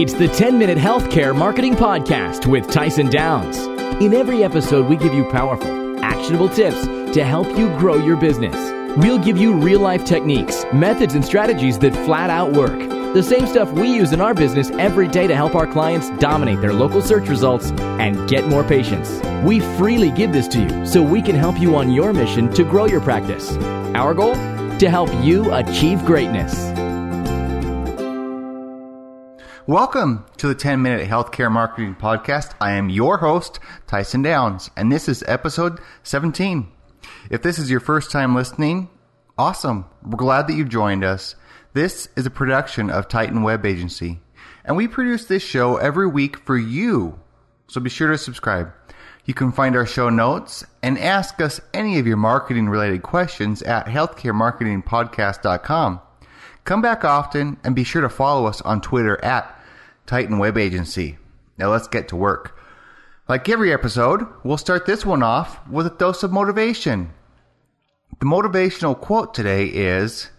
[0.00, 3.58] It's the 10 Minute Healthcare Marketing Podcast with Tyson Downs.
[4.00, 8.54] In every episode, we give you powerful, actionable tips to help you grow your business.
[8.96, 12.78] We'll give you real life techniques, methods, and strategies that flat out work.
[13.12, 16.60] The same stuff we use in our business every day to help our clients dominate
[16.60, 19.20] their local search results and get more patients.
[19.44, 22.62] We freely give this to you so we can help you on your mission to
[22.62, 23.50] grow your practice.
[23.96, 24.36] Our goal?
[24.36, 26.77] To help you achieve greatness.
[29.68, 32.54] Welcome to the 10 Minute Healthcare Marketing Podcast.
[32.58, 36.68] I am your host, Tyson Downs, and this is episode 17.
[37.30, 38.88] If this is your first time listening,
[39.36, 39.84] awesome.
[40.02, 41.36] We're glad that you've joined us.
[41.74, 44.22] This is a production of Titan Web Agency,
[44.64, 47.20] and we produce this show every week for you.
[47.66, 48.72] So be sure to subscribe.
[49.26, 53.60] You can find our show notes and ask us any of your marketing related questions
[53.60, 56.00] at healthcaremarketingpodcast.com.
[56.64, 59.56] Come back often and be sure to follow us on Twitter at
[60.08, 61.18] Titan Web Agency.
[61.58, 62.58] Now let's get to work.
[63.28, 67.10] Like every episode, we'll start this one off with a dose of motivation.
[68.18, 70.30] The motivational quote today is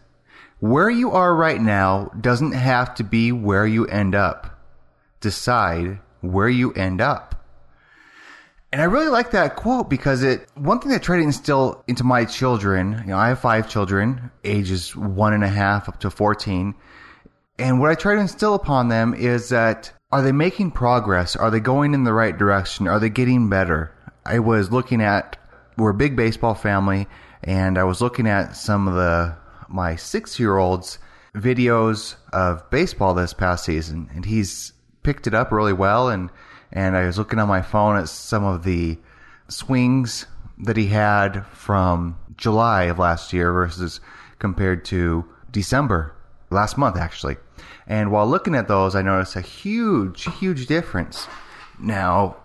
[0.59, 4.59] Where you are right now doesn't have to be where you end up.
[5.21, 7.45] Decide where you end up.
[8.71, 12.03] And I really like that quote because it, one thing I try to instill into
[12.03, 16.09] my children, you know, I have five children, ages one and a half up to
[16.09, 16.73] 14.
[17.59, 21.35] And what I try to instill upon them is that are they making progress?
[21.35, 22.87] Are they going in the right direction?
[22.87, 23.93] Are they getting better?
[24.25, 25.37] I was looking at,
[25.77, 27.07] we're a big baseball family,
[27.43, 29.35] and I was looking at some of the,
[29.67, 30.99] my six year old's
[31.35, 34.71] videos of baseball this past season, and he's
[35.03, 36.29] picked it up really well and
[36.71, 38.99] and I was looking on my phone at some of the
[39.47, 40.27] swings
[40.59, 43.99] that he had from July of last year versus
[44.37, 46.13] compared to December
[46.49, 47.37] last month actually.
[47.87, 51.27] And while looking at those, I noticed a huge, huge difference.
[51.79, 52.37] Now,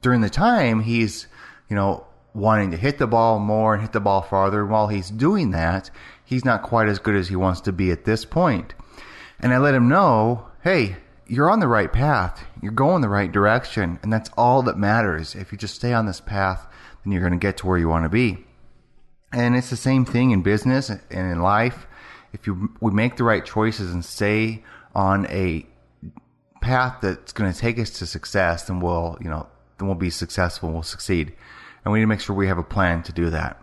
[0.00, 1.26] during the time, he's,
[1.68, 4.66] you know, wanting to hit the ball more and hit the ball farther.
[4.66, 5.90] While he's doing that,
[6.24, 8.74] he's not quite as good as he wants to be at this point.
[9.38, 12.44] And I let him know, hey, you're on the right path.
[12.60, 13.98] You're going the right direction.
[14.02, 15.34] And that's all that matters.
[15.34, 16.66] If you just stay on this path,
[17.04, 18.44] then you're going to get to where you want to be.
[19.32, 21.86] And it's the same thing in business and in life.
[22.32, 24.62] If you, we make the right choices and stay
[24.94, 25.66] on a
[26.60, 29.48] path that's going to take us to success, then we'll, you know,
[29.78, 31.32] then we'll be successful and we'll succeed.
[31.84, 33.60] And we need to make sure we have a plan to do that.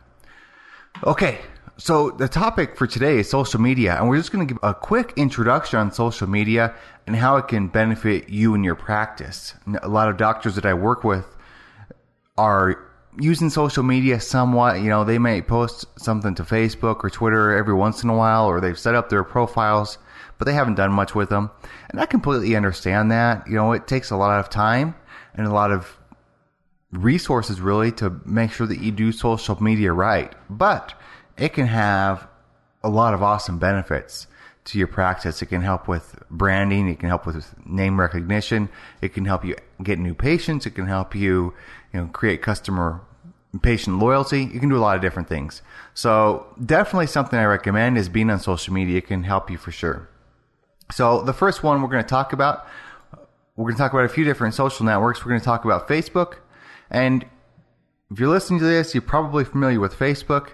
[1.04, 1.40] Okay.
[1.78, 4.74] So the topic for today is social media, and we're just going to give a
[4.74, 6.76] quick introduction on social media
[7.08, 9.54] and how it can benefit you in your practice.
[9.82, 11.26] A lot of doctors that I work with
[12.38, 14.82] are using social media somewhat.
[14.82, 18.46] You know, they may post something to Facebook or Twitter every once in a while,
[18.46, 19.98] or they've set up their profiles,
[20.38, 21.52] but they haven't done much with them.
[21.90, 23.48] And I completely understand that.
[23.48, 24.96] You know, it takes a lot of time
[25.34, 25.98] and a lot of
[26.92, 30.34] resources really to make sure that you do social media right.
[30.50, 30.94] But
[31.38, 32.28] it can have
[32.84, 34.28] a lot of awesome benefits
[34.70, 35.42] to your practice.
[35.42, 36.88] It can help with branding.
[36.90, 38.70] It can help with name recognition.
[39.02, 40.66] It can help you get new patients.
[40.66, 41.54] It can help you,
[41.94, 43.02] you know, create customer
[43.62, 44.44] patient loyalty.
[44.44, 45.62] You can do a lot of different things.
[45.94, 49.72] So definitely something I recommend is being on social media it can help you for
[49.72, 50.08] sure.
[50.92, 52.68] So the first one we're going to talk about,
[53.56, 55.26] we're going to talk about a few different social networks.
[55.26, 56.38] We're going to talk about Facebook.
[56.92, 57.26] And
[58.12, 60.52] if you're listening to this, you're probably familiar with Facebook.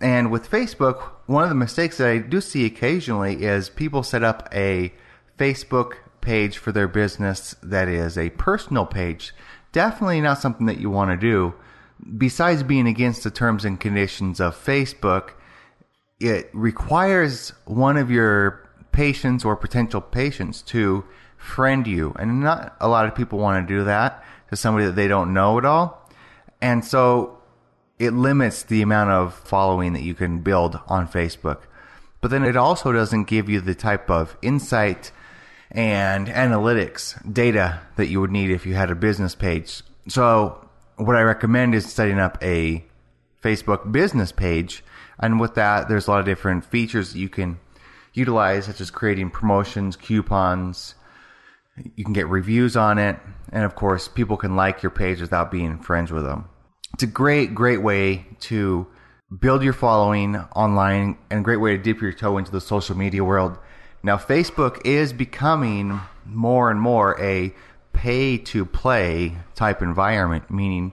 [0.00, 4.22] And with Facebook, one of the mistakes that I do see occasionally is people set
[4.22, 4.92] up a
[5.38, 9.32] Facebook page for their business that is a personal page.
[9.72, 11.54] Definitely not something that you want to do.
[12.18, 15.30] Besides being against the terms and conditions of Facebook,
[16.20, 21.04] it requires one of your patients or potential patients to
[21.36, 22.14] friend you.
[22.18, 25.34] And not a lot of people want to do that to somebody that they don't
[25.34, 26.10] know at all.
[26.60, 27.38] And so
[27.98, 31.60] it limits the amount of following that you can build on Facebook.
[32.20, 35.12] But then it also doesn't give you the type of insight
[35.70, 39.82] and analytics data that you would need if you had a business page.
[40.08, 42.84] So what I recommend is setting up a
[43.42, 44.82] Facebook business page.
[45.18, 47.58] And with that, there's a lot of different features that you can
[48.12, 50.94] utilize, such as creating promotions, coupons.
[51.94, 53.18] You can get reviews on it.
[53.52, 56.48] And of course, people can like your page without being friends with them
[56.94, 58.86] it's a great, great way to
[59.40, 62.96] build your following online and a great way to dip your toe into the social
[62.96, 63.58] media world.
[64.04, 67.52] Now, Facebook is becoming more and more a
[67.92, 70.92] pay to play type environment, meaning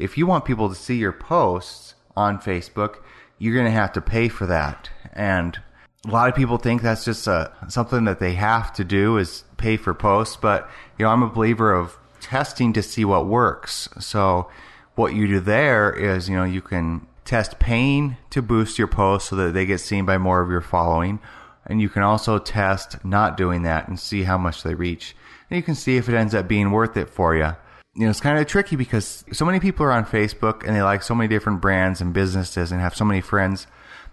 [0.00, 2.96] if you want people to see your posts on Facebook,
[3.38, 4.90] you're going to have to pay for that.
[5.12, 5.60] And
[6.04, 9.44] a lot of people think that's just a, something that they have to do is
[9.58, 10.68] pay for posts, but
[10.98, 13.88] you know, I'm a believer of testing to see what works.
[14.00, 14.50] So
[14.96, 19.30] what you do there is, you know, you can test paying to boost your posts
[19.30, 21.20] so that they get seen by more of your following.
[21.66, 25.14] And you can also test not doing that and see how much they reach.
[25.50, 27.54] And you can see if it ends up being worth it for you.
[27.94, 30.82] You know, it's kind of tricky because so many people are on Facebook and they
[30.82, 33.66] like so many different brands and businesses and have so many friends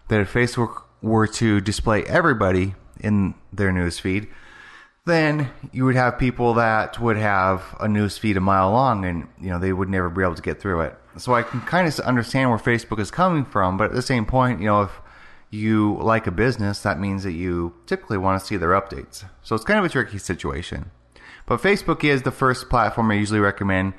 [0.08, 4.28] that if Facebook were to display everybody in their newsfeed,
[5.06, 9.28] then you would have people that would have a news feed a mile long and
[9.40, 10.96] you know they would never be able to get through it.
[11.18, 14.26] So i can kind of understand where facebook is coming from but at the same
[14.26, 14.92] point you know if
[15.52, 19.26] you like a business that means that you typically want to see their updates.
[19.44, 20.92] So it's kind of a tricky situation.
[21.46, 23.94] But facebook is the first platform i usually recommend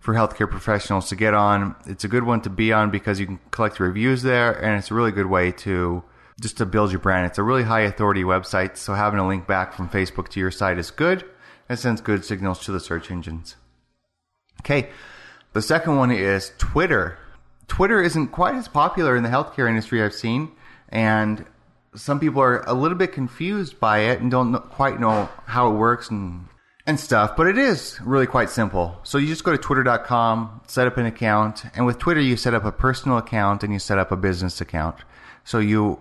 [0.00, 1.74] for healthcare professionals to get on.
[1.86, 4.90] It's a good one to be on because you can collect reviews there and it's
[4.90, 6.02] a really good way to
[6.40, 7.26] just to build your brand.
[7.26, 10.50] It's a really high authority website, so having a link back from Facebook to your
[10.50, 11.24] site is good.
[11.68, 13.56] It sends good signals to the search engines.
[14.60, 14.90] Okay,
[15.52, 17.18] the second one is Twitter.
[17.68, 20.52] Twitter isn't quite as popular in the healthcare industry, I've seen,
[20.88, 21.44] and
[21.94, 25.74] some people are a little bit confused by it and don't quite know how it
[25.74, 26.46] works and
[26.86, 28.96] and stuff, but it is really quite simple.
[29.02, 32.54] So you just go to twitter.com, set up an account, and with Twitter you set
[32.54, 34.96] up a personal account and you set up a business account.
[35.44, 35.98] So you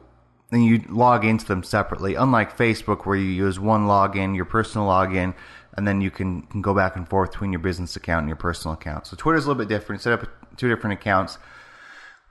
[0.55, 2.15] then you log into them separately.
[2.15, 5.33] Unlike Facebook, where you use one login, your personal login,
[5.73, 8.37] and then you can, can go back and forth between your business account and your
[8.37, 9.07] personal account.
[9.07, 10.01] So Twitter's a little bit different.
[10.01, 11.37] Set up two different accounts.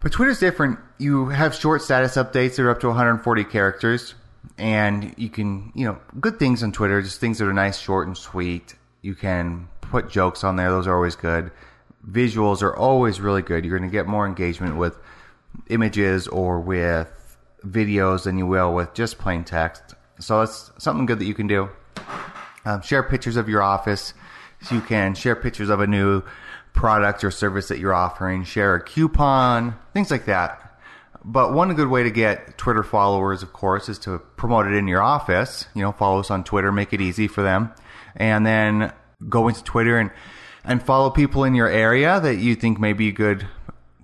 [0.01, 0.79] But Twitter's different.
[0.99, 4.15] You have short status updates that are up to 140 characters,
[4.59, 8.07] and you can, you know, good things on Twitter, just things that are nice, short,
[8.07, 8.75] and sweet.
[9.03, 11.53] You can put jokes on there; those are always good.
[12.07, 13.65] Visuals are always really good.
[13.65, 14.99] You're going to get more engagement with
[15.69, 17.24] images or with
[17.67, 19.95] videos than you will with just plain text.
[20.21, 21.69] So it's something good that you can do.
[22.65, 24.15] Um, share pictures of your office.
[24.63, 26.23] So you can share pictures of a new
[26.73, 30.61] product or service that you're offering, share a coupon, things like that.
[31.25, 34.87] But one good way to get Twitter followers, of course, is to promote it in
[34.87, 35.67] your office.
[35.75, 37.73] You know, follow us on Twitter, make it easy for them.
[38.17, 38.93] And then
[39.29, 40.11] go into Twitter and,
[40.65, 43.47] and follow people in your area that you think may be good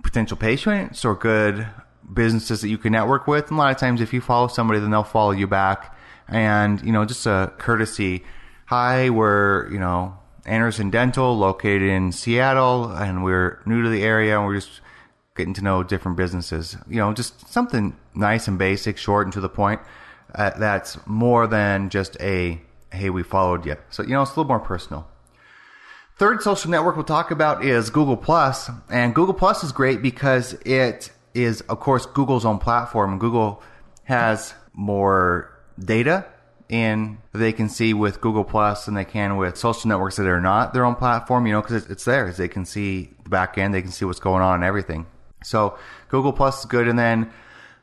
[0.02, 1.66] potential patients or good
[2.12, 3.48] businesses that you can network with.
[3.48, 5.96] And a lot of times, if you follow somebody, then they'll follow you back.
[6.28, 8.24] And you know, just a courtesy.
[8.66, 10.16] Hi, we're you know
[10.46, 14.80] Anderson Dental, located in Seattle, and we're new to the area, and we're just
[15.36, 16.76] getting to know different businesses.
[16.88, 19.80] You know, just something nice and basic, short and to the point.
[20.34, 22.60] Uh, that's more than just a
[22.92, 23.76] hey, we followed you.
[23.90, 25.08] So you know, it's a little more personal.
[26.16, 30.52] Third social network we'll talk about is Google Plus, and Google Plus is great because
[30.66, 33.18] it is, of course, Google's own platform.
[33.18, 33.62] Google
[34.04, 36.26] has more data
[36.68, 40.40] and they can see with Google Plus than they can with social networks that are
[40.40, 42.30] not their own platform, you know, because it's there.
[42.32, 45.06] They can see the back end, they can see what's going on and everything.
[45.42, 45.76] So
[46.08, 46.86] Google Plus is good.
[46.86, 47.30] And then,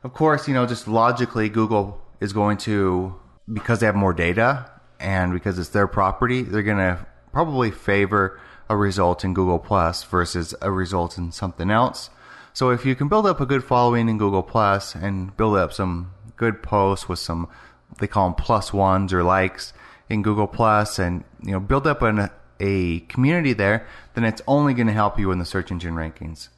[0.02, 3.14] of course, you know, just logically, Google is going to,
[3.52, 8.40] because they have more data and because it's their property, they're going to probably favor
[8.70, 12.10] a result in Google Plus versus a result in something else.
[12.52, 15.72] So if you can build up a good following in Google Plus and build up
[15.72, 17.48] some good posts with some
[17.98, 19.72] they call them plus ones or likes
[20.08, 22.30] in Google Plus and you know build up an,
[22.60, 26.48] a community there, then it's only going to help you in the search engine rankings.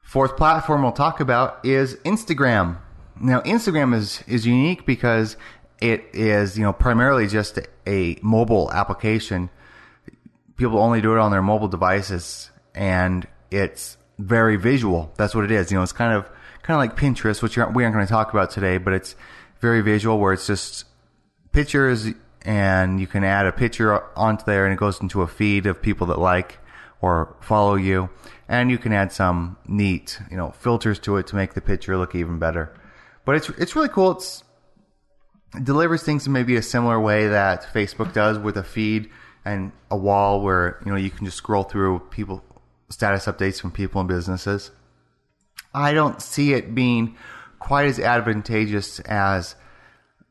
[0.00, 2.78] Fourth platform we'll talk about is Instagram.
[3.20, 5.36] Now Instagram is is unique because
[5.80, 9.50] it is you know primarily just a mobile application.
[10.56, 15.12] People only do it on their mobile devices, and it's very visual.
[15.16, 15.70] That's what it is.
[15.70, 16.28] You know, it's kind of
[16.62, 19.16] kind of like Pinterest, which we aren't going to talk about today, but it's
[19.60, 20.84] very visual, where it's just
[21.52, 22.08] pictures,
[22.42, 25.80] and you can add a picture onto there, and it goes into a feed of
[25.80, 26.58] people that like
[27.00, 28.08] or follow you,
[28.48, 31.96] and you can add some neat, you know, filters to it to make the picture
[31.96, 32.74] look even better.
[33.24, 34.12] But it's it's really cool.
[34.12, 34.42] It's
[35.54, 39.10] it delivers things in maybe a similar way that Facebook does with a feed
[39.44, 42.42] and a wall where you know you can just scroll through people
[42.88, 44.70] status updates from people and businesses.
[45.72, 47.16] I don't see it being
[47.58, 49.56] quite as advantageous as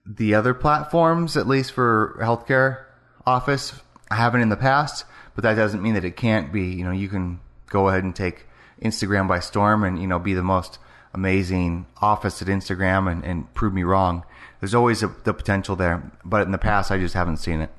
[0.06, 2.86] the other platforms, at least for healthcare
[3.26, 3.74] office.
[4.12, 5.06] I haven't in the past,
[5.36, 6.68] but that doesn't mean that it can't be.
[6.74, 8.46] You know, you can go ahead and take
[8.82, 10.78] Instagram by storm and, you know, be the most
[11.14, 14.24] amazing office at Instagram and, and prove me wrong.
[14.60, 17.70] There's always a, the potential there, but in the past, I just haven't seen it.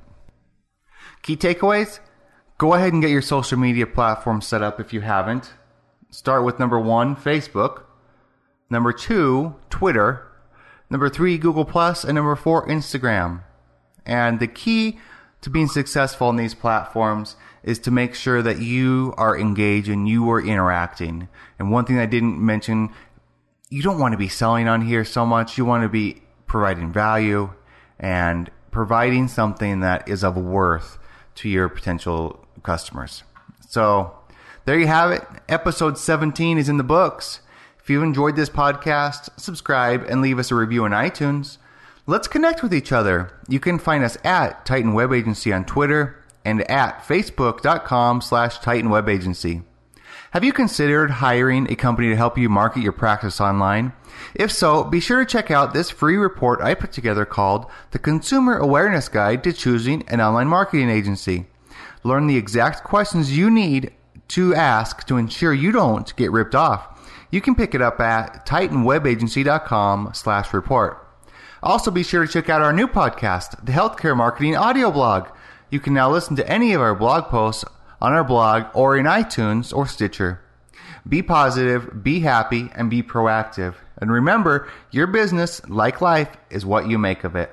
[1.21, 1.99] Key takeaways
[2.57, 5.53] Go ahead and get your social media platform set up if you haven't.
[6.09, 7.83] Start with number one, Facebook.
[8.69, 10.25] Number two, Twitter.
[10.89, 13.43] Number three, Google Plus, and number four, Instagram.
[14.05, 14.99] And the key
[15.41, 20.07] to being successful in these platforms is to make sure that you are engaged and
[20.07, 21.27] you are interacting.
[21.59, 22.89] And one thing I didn't mention,
[23.69, 25.57] you don't want to be selling on here so much.
[25.57, 27.51] You want to be providing value
[27.99, 30.99] and providing something that is of worth
[31.35, 33.23] to your potential customers.
[33.67, 34.15] So
[34.65, 35.23] there you have it.
[35.47, 37.41] Episode 17 is in the books.
[37.79, 41.57] If you enjoyed this podcast, subscribe and leave us a review on iTunes.
[42.07, 43.31] Let's connect with each other.
[43.47, 48.89] You can find us at Titan Web Agency on Twitter and at facebook.com slash Titan
[48.89, 49.61] Web Agency.
[50.35, 53.93] Have you considered hiring a company to help you market your practice online?
[54.33, 57.99] If so, be sure to check out this free report I put together called The
[57.99, 61.45] Consumer Awareness Guide to Choosing an Online Marketing Agency.
[62.03, 63.93] Learn the exact questions you need
[64.27, 66.85] to ask to ensure you don't get ripped off.
[67.31, 71.07] You can pick it up at titanwebagency.com slash report.
[71.63, 75.29] Also be sure to check out our new podcast, the Healthcare Marketing Audio Blog.
[75.69, 77.63] You can now listen to any of our blog posts
[78.01, 80.41] on our blog or in iTunes or Stitcher.
[81.07, 83.75] Be positive, be happy, and be proactive.
[83.97, 87.51] And remember, your business, like life, is what you make of it.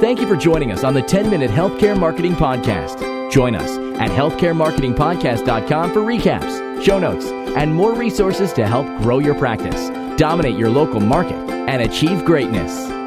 [0.00, 3.30] Thank you for joining us on the 10 Minute Healthcare Marketing Podcast.
[3.30, 9.34] Join us at healthcaremarketingpodcast.com for recaps, show notes, and more resources to help grow your
[9.34, 12.99] practice, dominate your local market, and achieve greatness.